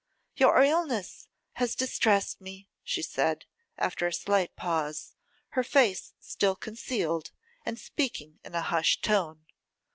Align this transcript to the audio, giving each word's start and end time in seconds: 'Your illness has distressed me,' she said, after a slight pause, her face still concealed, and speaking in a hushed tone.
'Your 0.35 0.63
illness 0.63 1.27
has 1.61 1.75
distressed 1.75 2.41
me,' 2.41 2.67
she 2.83 3.03
said, 3.03 3.45
after 3.77 4.07
a 4.07 4.13
slight 4.13 4.55
pause, 4.55 5.13
her 5.49 5.61
face 5.63 6.13
still 6.19 6.55
concealed, 6.55 7.29
and 7.67 7.77
speaking 7.77 8.39
in 8.43 8.55
a 8.55 8.61
hushed 8.63 9.03
tone. 9.03 9.45